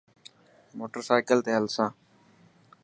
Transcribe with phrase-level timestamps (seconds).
[0.77, 1.89] موٽر سائيڪل تي هلسان.